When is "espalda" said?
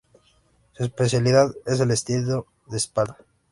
2.77-3.19